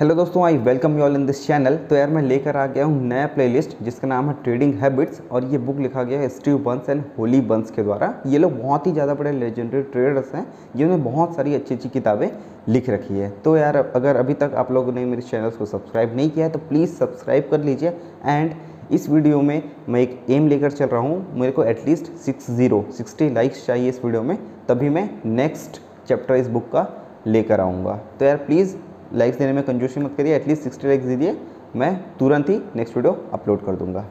[0.00, 2.84] Hello दोस्तों I welcome you all in this channel तो यार, मैं लेकर आ गया
[2.84, 6.56] हूँ नया प्लेलिस्ट जिसका नाम है ट्रेडिंग हैबिट्स और ये बुक लिखा गया है Steve
[6.58, 10.46] Bunce and Holly Bunce के द्वारा। ये लोग बहुत ही ज़्यादा बड़े लेजेंडरी ट्रेडर्स हैं,
[10.76, 12.28] जिन्होंने बहुत सारी अच्छी अच्छी किताबें
[12.68, 16.16] लिख रखी है। तो यार, अगर अभी तक आप लोगों ने मेरे चैनल्स को सब्सक्राइब
[16.16, 17.92] नहीं किया है तो प्लीज़ सब्सक्राइब कर लीजिए।
[18.24, 18.54] एंड
[18.90, 22.84] इस वीडियो में मैं एक एम लेकर चल रहा हूँ। मेरे को at least six zero
[22.96, 24.36] sixty likes चाहिए इस वीडियो में,
[24.68, 26.86] तभी मैं नेक्स्ट चैप्टर इस बुक का
[27.26, 28.76] लेकर आऊँगा। तो यार प्लीज़
[29.14, 31.36] लाइक्स देने में कंजूसी मत करिए एटलीस्ट सिक्सटी लाइक्स दीजिए,
[31.76, 34.04] मैं तुरंत ही नेक्स्ट वीडियो अपलोड कर दूँगा।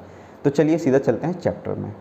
[0.43, 1.91] तो चलिए सीधा चलते हैं चैप्टर में।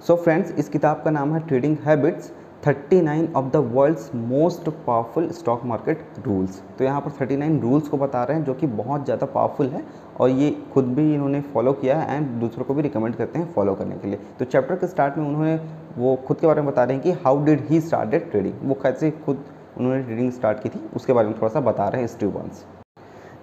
[0.00, 2.32] सो so फ्रेंड्स इस किताब का नाम है trading habits
[2.64, 7.96] 39 of the world's most powerful stock market rules तो यहाँ पर 39 रूल्स को
[7.98, 9.82] बता रहे हैं, जो कि बहुत ज़्यादा पावरफुल है,
[10.20, 13.52] और ये खुद भी इन्होंने फॉलो किया है एंड दूसरों को भी रिकमेंड करते हैं
[13.54, 15.56] फॉलो करने के लिए। तो चैप्टर के स्टार्ट में उन्होंने
[15.98, 18.74] वो खुद के बारे में बता रहे हैं कि how did he started trading वो
[18.82, 19.44] कैसे खुद
[19.78, 22.64] उन्होंने रीडिंग स्टार्ट की थी, उसके बारे में थोड़ा सा बता रहे हैं स्टीव बंस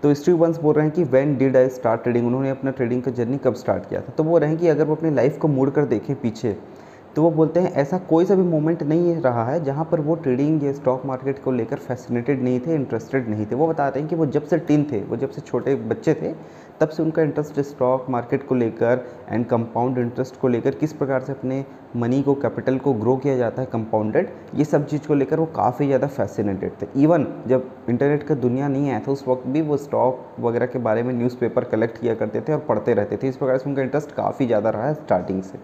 [0.04, 3.02] तो स्टीव बंस बोल रहे हैं कि when did I start trading उन्होंने अपना ट्रेडिंग
[3.04, 4.14] का जर्नी कब स्टार्ट किया था?
[4.18, 6.56] तो वो रहे हैं कि अगर वो अपनी लाइफ को मोड़ कर देखें पीछे
[7.16, 10.16] तो वो बोलते हैं, ऐसा कोई सा भी मोमेंट नहीं रहा है जहाँ पर वो
[10.18, 14.00] ट्रेडिंग या स्टॉक मार्केट को लेकर फैसिनेटेड नहीं थे इंटरेस्टेड नहीं थे। वो बता रहे
[14.00, 16.34] हैं कि वो जब से टीन थे, वो जब से छोटे बच्चे थे,
[16.82, 21.22] तब से उनका इंटरेस्ट स्टॉक मार्केट को लेकर एंड कंपाउंड इंटरेस्ट को लेकर किस प्रकार
[21.22, 21.64] से अपने
[21.96, 25.46] मनी को कैपिटल को ग्रो किया जाता है कंपाउंडेड ये सब चीज़ को लेकर वो
[25.56, 29.62] काफ़ी ज़्यादा फैसिनेटेड थे। इवन जब इंटरनेट का दुनिया नहीं आया था उस वक्त भी
[29.62, 33.30] वो स्टॉक वगैरह के बारे में न्यूज़पेपर कलेक्ट किया करते थे और पढ़ते रहते थे।
[33.30, 35.60] इस प्रकार से उनका इंटरेस्ट काफ़ी ज़्यादा रहा है स्टार्टिंग से।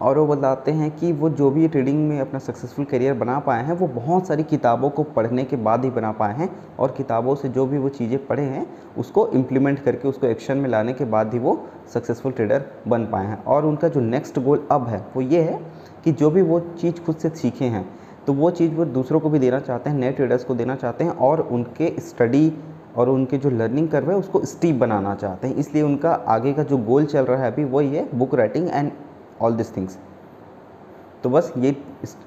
[0.00, 3.64] और वो बताते हैं कि वो जो भी ट्रेडिंग में अपना सक्सेसफुल करियर बना पाए
[3.64, 7.34] हैं, वो बहुत सारी किताबों को पढ़ने के बाद ही बना पाए हैं और किताबों
[7.34, 8.66] से जो भी वो चीज़ें पढ़े हैं,
[8.98, 11.60] उसको इम्प्लीमेंट करके, उसको एक्शन में लाने के बाद ही वो
[11.94, 15.60] सक्सेसफुल ट्रेडर बन पाए हैं। और उनका जो नेक्स्ट गोल अब है, वो ये है
[16.04, 17.88] कि जो भी वो चीज़ खुद से सीखे हैं
[18.26, 21.04] तो वो चीज़ वो दूसरों को भी देना चाहते हैं, नए ट्रेडर्स को देना चाहते
[21.04, 22.52] हैं और उनके स्टडी
[22.96, 26.52] और उनके जो लर्निंग कर रहे हैं, उसको स्टीप बनाना चाहते हैं। इसलिए उनका आगे
[26.52, 28.90] का जो गोल चल रहा है अभी वही है book writing and
[29.42, 29.98] all this things
[31.22, 31.76] तो बस ये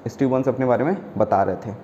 [0.08, 1.74] स्टीवंस अपने बारे में बता रहे थे।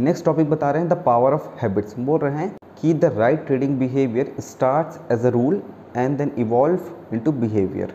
[0.00, 3.46] नेक्स्ट टॉपिक बता रहे हैं द पावर ऑफ़ हैबिट्स बोल रहे हैं कि the right
[3.46, 5.62] trading behaviour start as a rule
[5.96, 7.94] and then evolve into behaviour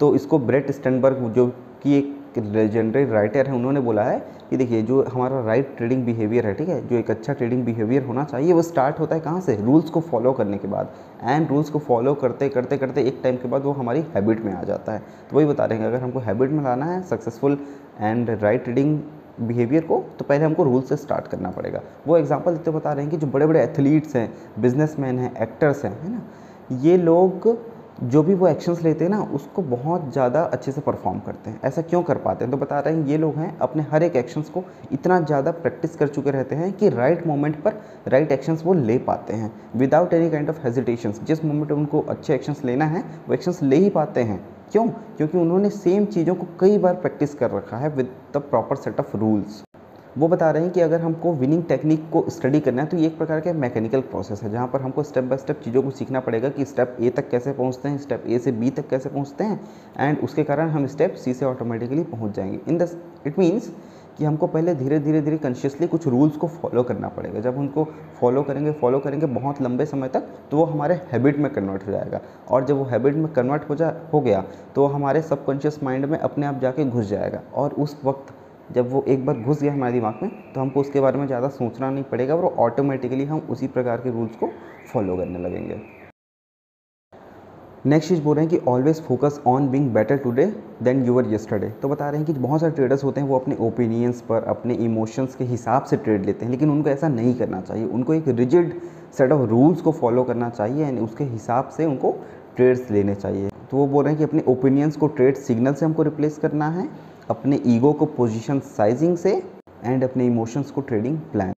[0.00, 1.46] तो इसको ब्रेट स्टनबर्ग जो
[1.82, 4.18] कि एक लेजेंडरी राइटर है, उन्होंने बोला है
[4.50, 6.80] कि देखिए, जो हमारा राइट ट्रेडिंग बिहेवियर है, ठीक है?
[6.88, 9.56] जो एक अच्छा ट्रेडिंग बिहेवियर होना चाहिए, वो स्टार्ट होता है कहाँ से?
[9.56, 13.36] रूल्स को फॉलो करने के बाद। एंड रूल्स को फॉलो करते करते करते एक टाइम
[13.36, 16.00] के बाद वो हमारी हैबिट में आ जाता है। तो वही बता रहे हैं, अगर
[16.00, 17.58] हमको हैबिट में लाना है successful
[18.00, 18.98] and right trading
[19.40, 23.04] behaviour को तो पहले हमको रूल से स्टार्ट करना पड़ेगा। वो एग्ज़ाम्पल देते बता रहे
[23.04, 26.22] हैं कि जो बड़े बड़े एथलीट्स हैं बिजनेसमैन हैं एक्टर्स हैं, है ना?
[26.72, 27.46] ये लोग
[28.02, 31.60] जो भी वो एक्शंस लेते हैं ना, उसको बहुत ज़्यादा अच्छे से परफॉर्म करते हैं।
[31.64, 32.50] ऐसा क्यों कर पाते हैं?
[32.50, 35.96] तो बता रहे हैं, ये लोग हैं, अपने हर एक एक्शंस को इतना ज़्यादा प्रैक्टिस
[35.96, 40.14] कर चुके रहते हैं कि राइट मोमेंट पर राइट एक्शंस वो ले पाते हैं। Without
[40.14, 43.90] any kind of hesitation जिस मोमेंट उनको अच्छे एक्शंस लेना है, वो एक्शंस ले ही
[43.90, 44.40] पाते हैं।
[44.72, 44.86] क्यों?
[45.16, 49.00] क्योंकि उन्होंने सेम चीज़ों को कई बार प्रैक्टिस कर रखा है with the proper set
[49.00, 49.62] of rules
[50.18, 53.06] वो बता रहे हैं कि अगर हमको विनिंग टेक्निक को स्टडी करना है तो ये
[53.06, 56.20] एक प्रकार का मैकेनिकल प्रोसेस है, जहाँ पर हमको स्टेप बाय स्टेप चीज़ों को सीखना
[56.20, 59.44] पड़ेगा कि स्टेप ए तक कैसे पहुँचते हैं स्टेप ए से बी तक कैसे पहुँचते
[59.44, 59.60] हैं
[59.98, 62.88] एंड उसके कारण हम स्टेप सी से ऑटोमेटिकली पहुँच जाएँगे। इन द
[63.26, 63.70] इट मीन्स
[64.18, 67.84] कि हमको पहले धीरे धीरे धीरे कॉन्शियसली कुछ रूल्स को फॉलो करना पड़ेगा। जब उनको
[68.20, 71.92] फॉलो करेंगे फॉलो करेंगे बहुत लंबे समय तक तो वो हमारे हैबिट में कन्वर्ट हो
[71.92, 75.82] जाएगा। और जब वो हैबिट में कन्वर्ट हो जा, हो गया तो वो हमारे सबकॉन्शियस
[75.82, 78.34] माइंड में अपने आप जाके घुस जाएगा, और उस वक्त
[78.68, 81.48] जब वो एक बार घुस गया हमारे दिमाग में तो हमको उसके बारे में ज़्यादा
[81.50, 84.50] सोचना नहीं पड़ेगा और ऑटोमेटिकली हम उसी प्रकार के रूल्स को
[84.92, 85.80] फॉलो करने लगेंगे।
[87.86, 90.46] नेक्स्ट चीज़ बोल रहे हैं कि always focus on being better today
[90.82, 93.56] than your yesterday तो बता रहे हैं कि बहुत सारे ट्रेडर्स होते हैं, वो अपने
[93.56, 97.60] ओपिनियंस पर, अपने इमोशंस के हिसाब से ट्रेड लेते हैं, लेकिन उनको ऐसा नहीं करना
[97.60, 98.72] चाहिए। उनको एक रिजिड
[99.18, 102.14] सेट ऑफ़ रूल्स को फॉलो करना चाहिए एंड उसके हिसाब से उनको
[102.56, 105.84] ट्रेड्स लेने चाहिए। तो वो बोल रहे हैं कि अपने ओपिनियंस को ट्रेड सिग्नल से
[105.86, 106.88] हमको रिप्लेस करना है।
[107.30, 109.30] अपने ईगो को पोजीशन साइजिंग से
[109.84, 111.52] एंड अपने इमोशंस को ट्रेडिंग प्लान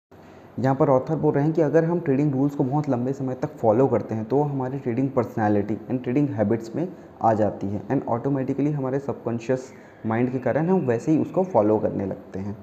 [0.60, 3.34] यहाँ पर ऑथर बोल रहे हैं कि अगर हम ट्रेडिंग रूल्स को बहुत लंबे समय
[3.34, 6.86] तक फॉलो करते हैं तो हमारी trading personality and trading habits में
[7.22, 9.72] आ जाती है एंड ऑटोमेटिकली हमारे सबकॉन्शियस
[10.06, 12.56] माइंड के कारण हम वैसे ही उसको फॉलो करने लगते हैं.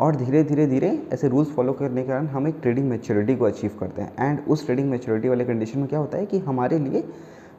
[0.00, 3.44] और धीरे धीरे धीरे ऐसे रूल्स फॉलो करने के कारण हम एक ट्रेडिंग मेच्योरिटी को
[3.44, 4.12] अचीव करते हैं.
[4.20, 7.04] एंड उस ट्रेडिंग मेच्योरिटी वाले कंडीशन में क्या होता है कि हमारे लिए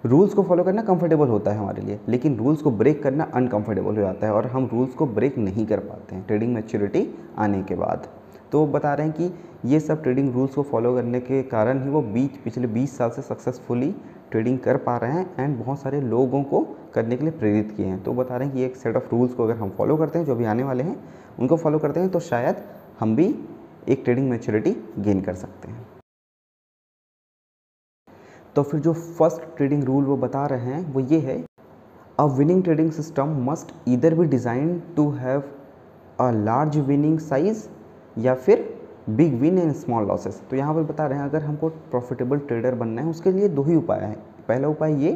[0.04, 3.96] रूल्स को फॉलो करना कंफर्टेबल होता है हमारे लिए, लेकिन रूल्स को ब्रेक करना अनकंफर्टेबल
[3.96, 7.07] हो जाता है और हम रूल्स को ब्रेक नहीं कर पाते हैं ट्रेडिंग मेच्योरिटी
[7.38, 8.07] आने के बाद।
[8.51, 11.90] तो बता रहे हैं कि ये सब ट्रेडिंग रूल्स को फॉलो करने के कारण ही
[11.90, 13.94] वो बीच, पिछले 20 साल से सक्सेसफुली
[14.31, 17.86] ट्रेडिंग कर पा रहे हैं एंड बहुत सारे लोगों को करने के लिए प्रेरित किए
[17.86, 20.19] हैं। तो बता रहे हैं कि एक सेट ऑफ़ रूल्स को अगर हम फॉलो करते
[20.19, 20.98] हैं, जो भी आने वाले हैं,
[21.40, 22.63] उनको फॉलो करते हैं तो शायद
[23.00, 23.34] हम भी
[23.90, 25.78] एक ट्रेडिंग मेच्योरिटी गेन कर सकते हैं।
[28.56, 31.44] तो फिर जो फ़र्स्ट ट्रेडिंग रूल वो बता रहे हैं, वो ये है
[32.19, 35.44] a winning trading system must either be designed to have
[36.19, 37.68] a large winning size
[38.18, 38.68] या फिर
[39.10, 42.75] big win and small losses तो यहाँ पर बता रहे हैं, अगर हमको प्रॉफिटेबल ट्रेडर
[42.75, 44.18] बनना है, उसके लिए दो ही उपाय हैं।
[44.48, 45.12] पहला उपाय ये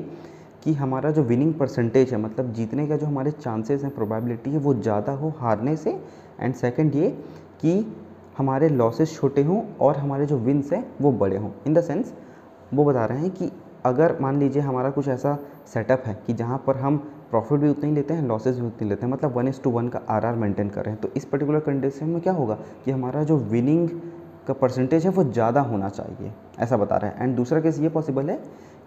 [0.64, 4.58] कि हमारा जो विनिंग परसेंटेज है मतलब जीतने का जो हमारे चांसेस हैं प्रोबेबिलिटी है,
[4.58, 6.00] वो ज़्यादा हो हारने से।
[6.40, 7.10] एंड सेकंड ये
[7.62, 7.86] कि
[8.38, 12.14] हमारे लॉसेस छोटे हों और हमारे जो विन्स हैं, वो बड़े हों। इन द सेंस
[12.74, 13.52] वो बता रहे हैं कि
[13.86, 15.38] अगर मान लीजिए हमारा कुछ ऐसा
[15.74, 16.98] सेटअप है कि जहाँ पर हम
[17.32, 19.70] प्रॉफिट भी उतना ही लेते हैं लॉसेज भी उतनी लेते हैं मतलब वन इज़ टू
[19.70, 22.58] वन का आर आर मेंटेन कर रहे हैं तो इस पर्टिकुलर कंडीशन में क्या होगा
[22.86, 23.90] कि हमारा जो विनिंग
[24.48, 27.90] का परसेंटेज है वो ज़्यादा होना चाहिए, ऐसा बता रहे हैं। एंड दूसरा केस ये
[27.90, 28.36] पॉसिबल है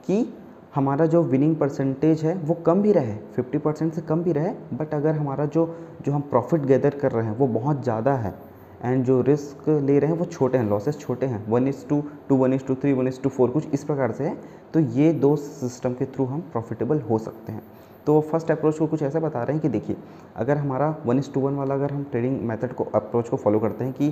[0.06, 0.26] कि
[0.74, 4.50] हमारा जो विनिंग परसेंटेज है वो कम भी रहे 50 परसेंट से कम भी रहे
[4.72, 5.64] बट अगर हमारा जो
[6.06, 8.34] जो हम प्रॉफिट गैदर कर रहे हैं वो बहुत ज़्यादा है
[8.82, 12.02] एंड जो रिस्क ले रहे हैं वो छोटे हैं लॉसेस छोटे हैं। One is to
[12.28, 14.36] two one is to three one is to four कुछ इस प्रकार से है।
[14.74, 17.62] तो ये दो सिस्टम के थ्रू हम प्रॉफिटेबल हो सकते हैं।
[18.06, 19.96] तो फ़र्स्ट अप्रोच को कुछ ऐसा बता रहे हैं कि देखिए,
[20.36, 23.58] अगर हमारा वन इज़ टू वन वाला अगर हम ट्रेडिंग मेथड को अप्रोच को फॉलो
[23.58, 24.10] करते हैं कि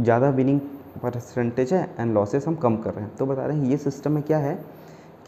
[0.00, 0.60] ज़्यादा विनिंग
[1.02, 4.12] परसेंटेज है एंड लॉसेस हम कम कर रहे हैं। तो बता रहे हैं ये सिस्टम
[4.12, 4.54] में क्या है?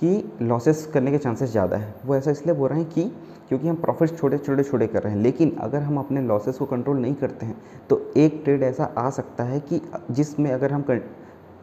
[0.01, 3.11] कि लॉसेस करने के चांसेस ज़्यादा है। वो ऐसा इसलिए बोल रहे हैं कि
[3.49, 6.67] क्योंकि हम प्रॉफिट छोटे छोटे छोटे कर रहे हैं। लेकिन अगर हम अपने लॉसेस को
[6.67, 7.57] कंट्रोल नहीं करते हैं
[7.91, 9.81] तो एक ट्रेड ऐसा आ सकता है कि
[10.11, 10.85] जिसमें अगर हम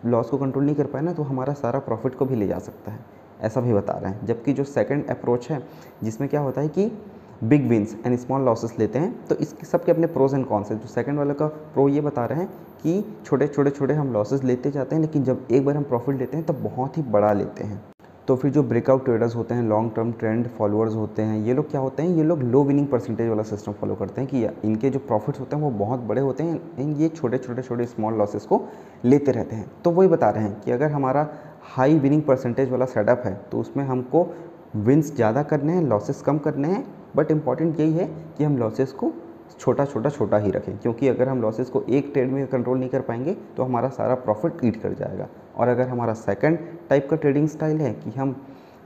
[0.05, 2.59] लॉस को कंट्रोल नहीं कर पाए ना तो हमारा सारा प्रॉफिट को भी ले जा
[2.59, 2.99] सकता है।
[3.41, 5.61] ऐसा भी बता रहे हैं। जबकि जो सेकंड अप्रोच है,
[6.03, 6.91] जिसमें क्या होता है कि
[7.43, 10.79] big wins and small losses लेते हैं तो इसके सबके अपने प्रोज एंड कॉन्स हैं।
[10.79, 12.47] जो सेकंड वाले का प्रो ये बता रहे हैं
[12.83, 16.17] कि छोटे छोटे छोटे हम लॉसेस लेते जाते हैं, लेकिन जब एक बार हम प्रॉफिट
[16.17, 17.81] लेते हैं तो बहुत ही बड़ा लेते हैं।
[18.27, 21.69] तो फिर जो ब्रेकआउट ट्रेडर्स होते हैं लॉन्ग टर्म ट्रेंड फॉलोअर्स होते हैं, ये लोग
[21.71, 22.09] क्या होते हैं?
[22.09, 25.55] ये लोग लो विनिंग परसेंटेज वाला सिस्टम फॉलो करते हैं कि इनके जो प्रॉफिट्स होते
[25.55, 28.61] हैं वो बहुत बड़े होते हैं ये छोटे छोटे छोटे स्मॉल लॉसेस को
[29.05, 31.27] लेते रहते हैं। तो वही बता रहे हैं कि अगर हमारा
[31.75, 34.27] हाई विनिंग परसेंटेज वाला सेटअप है तो उसमें हमको
[34.75, 36.85] विन्स ज़्यादा करने हैं लॉसेस कम करने हैं
[37.15, 38.05] बट इंपॉर्टेंट यही है
[38.37, 39.11] कि हम लॉसेस को
[39.59, 42.89] छोटा छोटा छोटा ही रखें, क्योंकि अगर हम लॉसेस को एक ट्रेड में कंट्रोल नहीं
[42.89, 46.59] कर पाएँगे तो हमारा सारा प्रॉफिट ईट कर जाएगा। और अगर हमारा सेकंड
[46.89, 48.35] टाइप का ट्रेडिंग स्टाइल है कि हम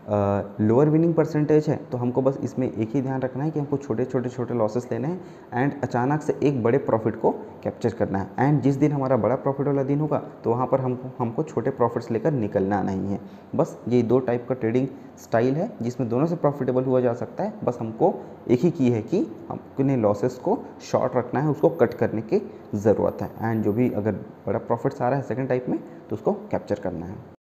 [0.08, 3.78] लोअर विनिंग परसेंटेज है तो हमको बस इसमें एक ही ध्यान रखना है कि हमको
[3.78, 7.32] छोटे छोटे छोटे लॉसेस लेने हैं एंड अचानक से एक बड़े प्रॉफिट को
[7.64, 10.82] कैप्चर करना है। एंड जिस दिन हमारा बड़ा प्रॉफिट वाला दिन होगा तो वहाँ पर
[10.82, 13.20] हमको हमको छोटे प्रॉफिट्स लेकर निकलना नहीं है।
[13.56, 14.88] बस ये दो टाइप का ट्रेडिंग
[15.20, 18.14] स्टाइल है, जिसमें दोनों से प्रॉफिटेबल हुआ जा सकता है। बस हमको
[18.50, 19.20] एक ही की है कि
[19.52, 22.42] अपने लॉसेस को शॉर्ट रखना है, उसको कट करने की
[22.76, 24.12] ज़रूरत है। एंड जो भी अगर
[24.48, 25.80] बड़ा प्रॉफिट्स आ रहा है सेकेंड टाइप में
[26.10, 27.35] तो उसको कैप्चर करना है।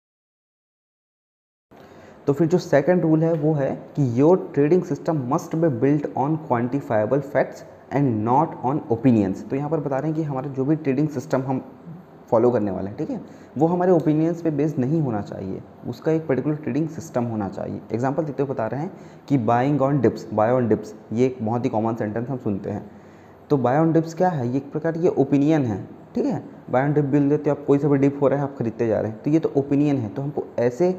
[2.27, 6.07] तो फिर जो सेकंड रूल है वो है कि your trading system must be built
[6.17, 7.63] on quantifiable facts
[7.93, 11.09] and not on opinions तो यहाँ पर बता रहे हैं कि हमारा जो भी ट्रेडिंग
[11.09, 11.63] सिस्टम हम
[12.29, 13.19] फॉलो करने वाले हैं, ठीक है?
[13.57, 17.79] वो हमारे ओपिनियंस पे बेस्ड नहीं होना चाहिए। उसका एक पर्टिकुलर ट्रेडिंग सिस्टम होना चाहिए।
[17.93, 18.91] एग्जांपल देते हुए बता रहे हैं
[19.29, 22.69] कि buying on dips buy on dips ये एक बहुत ही कॉमन सेंटेंस हम सुनते
[22.69, 22.85] हैं।
[23.49, 24.47] तो बाय ऑन डिप्स क्या है?
[24.47, 25.77] ये एक प्रकार की ओपिनियन है,
[26.15, 26.43] ठीक है?
[26.71, 28.55] बाय ऑन डिप बिल देते हो आप कोई सा भी डिप हो रहा है, आप
[28.57, 30.91] खरीदते जा रहे हैं। तो ये तो ओपिनियन है। तो हमको ऐसे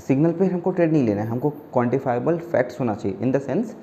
[0.00, 3.74] सिग्नल पे हमको ट्रेड नहीं लेना है। हमको क्वान्टिफाइबल फैक्ट्स होना चाहिए इन द सेंस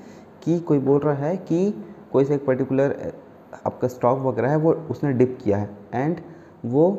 [0.43, 1.73] कि कोई बोल रहा है कि
[2.11, 3.13] कोई से एक पर्टिकुलर
[3.65, 6.19] आपका स्टॉक वगैरह है, वो उसने डिप किया है। एंड
[6.65, 6.91] वो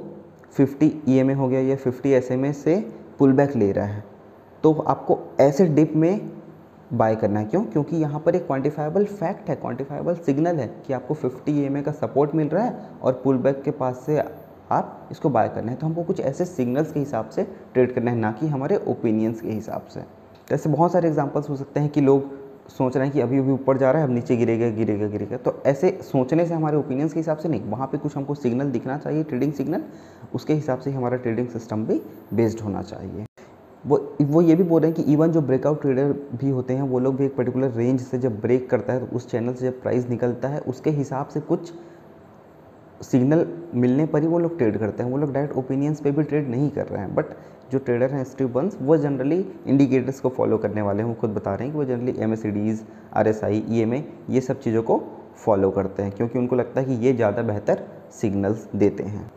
[0.59, 2.77] 50 ई e हो गया या 50 एस से
[3.19, 4.05] पुल बैक ले रहा है।
[4.65, 6.31] तो आपको ऐसे डिप में
[6.93, 7.63] बाय करना है। क्यों?
[7.63, 11.83] क्योंकि यहाँ पर एक क्वांटिफाइबल फैक्ट है क्वांटिफाइबल सिग्नल है कि आपको 50 ई e
[11.85, 14.19] का सपोर्ट मिल रहा है और पुल बैक के पास से
[14.71, 17.43] आप इसको बाय करना है तो हमको कुछ ऐसे सिग्नल्स के हिसाब से
[17.75, 20.01] ट्रेड करना है, ना कि हमारे ओपिनियंस के हिसाब से।
[20.51, 22.37] जैसे बहुत सारे एग्जाम्पल्स हो सकते हैं कि लोग
[22.69, 25.37] सोच रहे हैं कि अभी अभी ऊपर जा रहा है, अब नीचे गिरेगा गिरेगा गिरेगा।
[25.37, 28.71] तो ऐसे सोचने से हमारे ओपिनियंस के हिसाब से नहीं, वहाँ पे कुछ हमको सिग्नल
[28.71, 29.83] दिखना चाहिए ट्रेडिंग सिग्नल
[30.35, 32.01] उसके हिसाब से हमारा ट्रेडिंग सिस्टम भी
[32.35, 33.25] बेस्ड होना चाहिए।
[33.85, 36.83] वो वो ये भी बोल रहे हैं कि इवन जो ब्रेकआउट ट्रेडर भी होते हैं,
[36.83, 39.67] वो लोग भी एक पर्टिकुलर रेंज से जब ब्रेक करता है तो उस चैनल से
[39.67, 41.73] जब प्राइस निकलता है, उसके हिसाब से कुछ
[43.01, 46.23] सिग्नल मिलने पर ही वो लोग ट्रेड करते हैं। वो लोग डायरेक्ट ओपिनियंस पे भी
[46.23, 47.35] ट्रेड नहीं कर रहे हैं। बट
[47.73, 51.31] जो ट्रेडर हैं स्टीव बंस वो जनरली इंडिकेटर्स को फॉलो करने वाले हैं। वो खुद
[51.31, 54.05] बता रहे हैं कि वो generally M S Ds R S I E M A
[54.31, 55.03] ये सब चीज़ों को
[55.37, 59.31] फॉलो करते हैं। क्योंकि उनको लगता है कि ये ज़्यादा बेहतर सिग्नल्स देते हैं।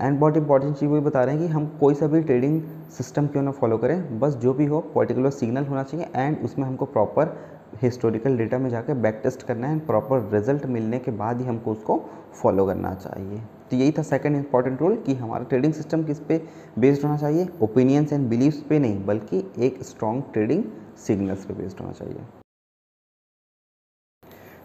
[0.00, 3.26] एंड बहुत इंपॉर्टेंट चीज़ वही बता रहे हैं कि हम कोई सा भी ट्रेडिंग सिस्टम
[3.26, 6.84] क्यों ना फॉलो करें। बस जो भी हो पर्टिकुलर सिग्नल होना चाहिए। एंड उसमें हमको
[6.86, 7.36] प्रॉपर
[7.72, 11.72] हिस्टोरिकल डेटा में जाकर बैक टेस्ट करना है प्रॉपर रिज़ल्ट मिलने के बाद ही हमको
[11.72, 11.98] उसको
[12.32, 13.38] फॉलो करना चाहिए।
[13.70, 16.40] तो यही था सेकंड इंपॉर्टेंट रूल कि हमारा ट्रेडिंग सिस्टम किस पे
[16.78, 17.48] बेस्ड होना चाहिए?
[17.62, 20.64] ओपिनियंस एंड बिलीव्स पे नहीं, बल्कि एक स्ट्रॉन्ग ट्रेडिंग
[21.06, 22.20] सिग्नल्स पे बेस्ड होना चाहिए।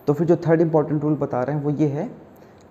[0.08, 2.10] तो फिर जो थर्ड इंपॉर्टेंट रूल बता रहे हैं, वो ये है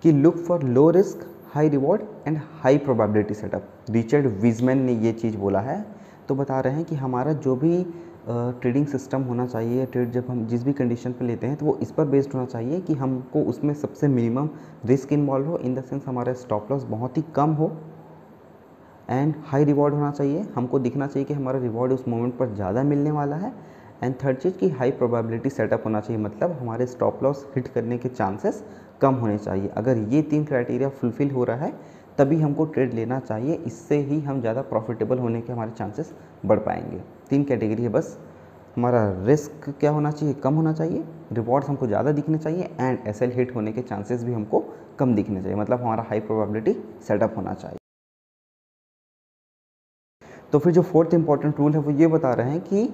[0.03, 5.11] कि look for low risk high reward and high probability setup Richard Weissman ने ये
[5.13, 5.85] चीज़ बोला है।
[6.27, 7.85] तो बता रहे हैं कि हमारा जो भी
[8.29, 11.77] ट्रेडिंग सिस्टम होना चाहिए ट्रेड जब हम जिस भी कंडीशन पे लेते हैं तो वो
[11.81, 14.49] इस पर बेस्ड होना चाहिए कि हमको उसमें सबसे मिनिमम
[14.85, 17.71] रिस्क इन्वॉल्व हो इन द सेंस हमारा स्टॉप लॉस बहुत ही कम हो।
[19.09, 22.83] एंड हाई रिवॉर्ड होना चाहिए। हमको दिखना चाहिए कि हमारा रिवॉर्ड उस मोमेंट पर ज़्यादा
[22.83, 23.53] मिलने वाला है।
[24.03, 27.97] एंड थर्ड चीज़ की हाई प्रोबेबिलिटी सेटअप होना चाहिए। मतलब हमारे स्टॉप लॉस हिट करने
[27.97, 28.63] के चांसेस
[29.01, 31.73] कम होने चाहिए। अगर ये तीन क्राइटेरिया फुलफ़िल हो रहा है,
[32.17, 36.13] तभी हमको ट्रेड लेना चाहिए। इससे ही हम ज़्यादा प्रॉफिटेबल होने के हमारे चांसेस
[36.45, 38.17] बढ़ पाएँगे। तीन कैटेगरी है बस।
[38.77, 40.33] हमारा रिस्क क्या होना चाहिए?
[40.33, 41.03] कम होना चाहिए।
[41.33, 44.63] रिवॉर्ड्स हमको ज़्यादा दिखने चाहिए एंड एसएल हिट होने के चांसेस भी हमको
[44.99, 46.73] कम दिखने चाहिए। मतलब हमारा हाई प्रोबेबिलिटी
[47.07, 47.77] सेटअप होना चाहिए।
[50.51, 52.87] तो फिर जो फोर्थ इंपॉर्टेंट रूल है वो ये बता रहे हैं कि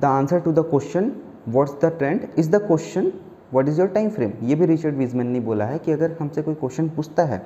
[0.00, 1.12] the answer to the question,
[1.48, 2.26] what's the trend?
[2.38, 3.12] Is the question,
[3.52, 4.32] what is your time frame?
[4.42, 7.38] ये भी रिचर्ड विजमैन ने बोला है कि अगर हमसे कोई क्वेश्चन पूछता है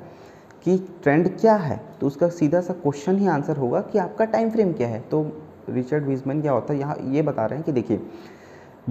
[0.65, 1.81] कि ट्रेंड क्या है?
[2.01, 5.01] तो उसका सीधा सा क्वेश्चन ही आंसर होगा कि आपका टाइम फ्रेम क्या है?
[5.01, 5.23] तो
[5.71, 6.79] रिचर्ड विजमैन क्या होता है?
[6.81, 8.01] यहाँ ये बता रहे हैं कि देखिए,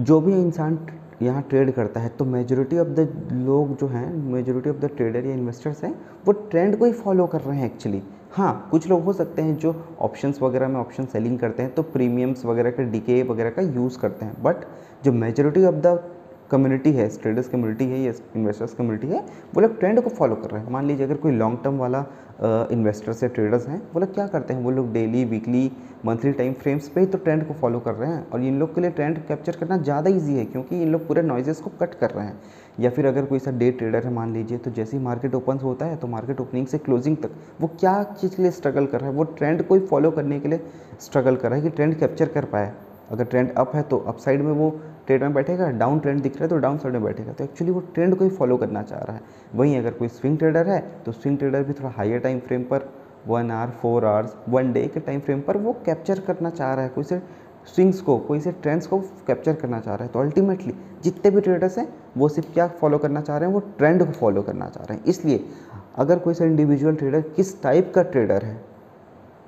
[0.00, 0.78] जो भी इंसान
[1.22, 5.26] यहाँ ट्रेड करता है तो मेजोरिटी ऑफ़ द लोग जो हैं मेजोरिटी ऑफ़ द ट्रेडर
[5.26, 5.94] या इन्वेस्टर्स हैं,
[6.26, 8.02] वो ट्रेंड को ही फॉलो कर रहे हैं एक्चुअली
[8.32, 11.82] हाँ कुछ लोग हो सकते हैं जो ऑप्शंस वगैरह में ऑप्शन सेलिंग करते हैं तो
[11.84, 14.64] प्रीमियम्स वगैरह का डीके वगैरह का यूज़ करते हैं। बट
[15.04, 15.86] जो मेजोरिटी ऑफ़ द
[16.52, 20.50] कम्युनिटी है ट्रेडर्स कम्युनिटी है, या इन्वेस्टर्स कम्युनिटी है, वो लोग ट्रेंड को फॉलो कर
[20.50, 22.04] रहे हैं। मान लीजिए अगर कोई लॉन्ग टर्म वाला
[22.72, 24.62] इन्वेस्टर्स या ट्रेडर्स हैं, वो लोग क्या करते हैं?
[24.62, 25.70] वो लोग daily weekly
[26.06, 28.74] monthly time frames पे ही तो ट्रेंड को फॉलो कर रहे हैं। और इन लोग
[28.74, 31.94] के लिए ट्रेंड कैप्चर करना ज़्यादा ईजी है, क्योंकि इन लोग पूरे नॉइजेस को कट
[31.94, 32.40] कर रहे हैं।
[32.80, 35.58] या फिर अगर कोई सा डे ट्रेडर है, मान लीजिए तो जैसे ही मार्केट ओपन
[35.58, 37.30] होता है तो मार्केट ओपनिंग से क्लोजिंग तक,
[37.60, 39.16] वो क्या चीज़ के लिए स्ट्रगल कर रहा है?
[39.16, 40.60] वो ट्रेंड को ही फॉलो करने के लिए
[41.00, 42.72] स्ट्रगल कर रहा है कि ट्रेंड कैप्चर कर पाए।
[43.10, 44.70] अगर ट्रेंड अप है तो अपसाइड में वो
[45.12, 47.72] ट्रेड में बैठेगा डाउन ट्रेंड दिख रहा है तो डाउन साइड में बैठेगा। तो एक्चुअली
[47.72, 49.22] वो ट्रेंड को ही फॉलो करना चाह रहा है।
[49.54, 52.88] वहीं अगर कोई स्विंग ट्रेडर है तो स्विंग ट्रेडर भी थोड़ा हाइयर टाइम फ्रेम पर
[53.26, 56.84] one hour four hours one day के टाइम फ्रेम पर वो कैप्चर करना चाह रहा
[56.84, 57.20] है। कोई से
[57.66, 61.40] स्विंग्स को, कोई से ट्रेंड्स को कैप्चर करना चाह रहा है। तो अल्टीमेटली जितने भी
[61.40, 63.54] ट्रेडर्स हैं, वो सिर्फ़ क्या फॉलो करना चाह रहे हैं?
[63.54, 65.44] वो ट्रेंड को फॉलो करना चाह रहे हैं। इसलिए
[65.96, 68.60] अगर कोई सा इंडिविजुअल ट्रेडर किस टाइप का ट्रेडर है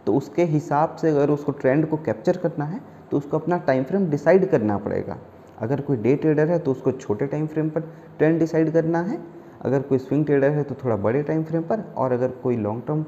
[0.07, 2.81] तो उसके हिसाब से अगर उसको ट्रेंड को कैप्चर करना है
[3.11, 5.17] तो उसको अपना टाइम फ्रेम डिसाइड करना पड़ेगा।
[5.59, 7.81] अगर कोई डे ट्रेडर है तो उसको छोटे टाइम फ्रेम पर
[8.19, 9.19] ट्रेंड डिसाइड करना है।
[9.63, 12.83] अगर कोई स्विंग ट्रेडर है तो थोड़ा बड़े टाइम फ्रेम पर और अगर कोई लॉन्ग
[12.87, 13.05] टर्म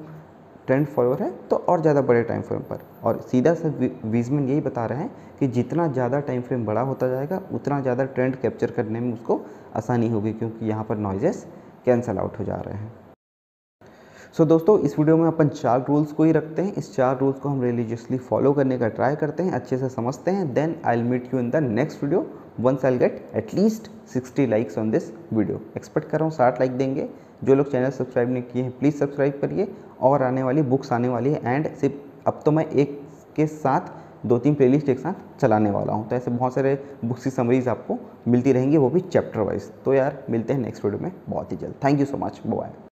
[0.67, 3.69] ट्रेंड फॉलोअर है तो और ज़्यादा बड़े टाइम फ्रेम पर। और सीधा सा
[4.05, 5.11] वीजमैन यही बता रहे हैं
[5.41, 9.41] कि जितना ज़्यादा टाइम फ्रेम बड़ा होता जाएगा, उतना ज़्यादा ट्रेंड कैप्चर करने में उसको
[9.77, 11.47] आसानी होगी क्योंकि यहाँ पर नॉइजेस
[11.87, 12.93] कैंसल आउट हो जा रहे हैं।
[14.37, 17.19] सो so, दोस्तों इस वीडियो में अपन चार रूल्स को ही रखते हैं। इस चार
[17.19, 20.75] रूल्स को हम रिलीजियसली फॉलो करने का ट्राई करते हैं अच्छे से समझते हैं। Then
[20.85, 22.21] I will meet you in the next video
[22.61, 26.77] once I get at least 60 likes on this video expect कर रहा हूँ साठ लाइक
[26.79, 27.09] देंगे।
[27.45, 29.69] जो लोग चैनल सब्सक्राइब नहीं किए हैं प्लीज़ सब्सक्राइब करिए।
[30.01, 33.01] और आने वाली बुक्स आने वाली है। एंड सिर्फ़ अब तो मैं एक
[33.37, 36.75] के साथ दो तीन प्लेलिस्ट एक साथ चलाने वाला हूँ। तो ऐसे बहुत सारे
[37.05, 40.85] बुक्स की समरीज आपको मिलती रहेंगी वो भी चैप्टर वाइज तो यार मिलते हैं नेक्स्ट
[40.85, 42.86] वीडियो में। बहुत ही जल्द। Thank you so much bye